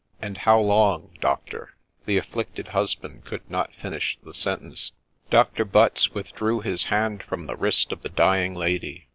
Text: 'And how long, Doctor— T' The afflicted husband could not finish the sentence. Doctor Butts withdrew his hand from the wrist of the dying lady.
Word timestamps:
'And 0.19 0.35
how 0.39 0.59
long, 0.59 1.11
Doctor— 1.21 1.75
T' 2.05 2.05
The 2.07 2.17
afflicted 2.17 2.69
husband 2.69 3.23
could 3.23 3.47
not 3.47 3.71
finish 3.75 4.17
the 4.23 4.33
sentence. 4.33 4.93
Doctor 5.29 5.63
Butts 5.63 6.11
withdrew 6.11 6.61
his 6.61 6.85
hand 6.85 7.21
from 7.21 7.45
the 7.45 7.55
wrist 7.55 7.91
of 7.91 8.01
the 8.01 8.09
dying 8.09 8.55
lady. 8.55 9.09